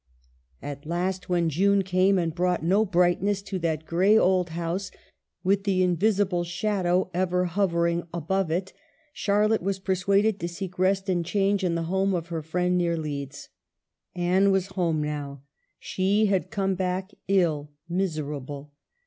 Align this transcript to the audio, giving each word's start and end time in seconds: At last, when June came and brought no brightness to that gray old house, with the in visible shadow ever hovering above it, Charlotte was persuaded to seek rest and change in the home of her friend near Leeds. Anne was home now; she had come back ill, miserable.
At 0.63 0.87
last, 0.87 1.29
when 1.29 1.47
June 1.47 1.83
came 1.83 2.17
and 2.17 2.33
brought 2.33 2.63
no 2.63 2.85
brightness 2.85 3.43
to 3.43 3.59
that 3.59 3.85
gray 3.85 4.17
old 4.17 4.49
house, 4.49 4.89
with 5.43 5.63
the 5.63 5.83
in 5.83 5.95
visible 5.95 6.43
shadow 6.43 7.11
ever 7.13 7.45
hovering 7.45 8.07
above 8.11 8.49
it, 8.49 8.73
Charlotte 9.13 9.61
was 9.61 9.77
persuaded 9.77 10.39
to 10.39 10.47
seek 10.47 10.79
rest 10.79 11.07
and 11.07 11.23
change 11.23 11.63
in 11.63 11.75
the 11.75 11.83
home 11.83 12.15
of 12.15 12.29
her 12.29 12.41
friend 12.41 12.79
near 12.79 12.97
Leeds. 12.97 13.49
Anne 14.15 14.49
was 14.49 14.69
home 14.73 15.03
now; 15.03 15.43
she 15.77 16.25
had 16.25 16.49
come 16.49 16.73
back 16.73 17.11
ill, 17.27 17.69
miserable. 17.87 18.73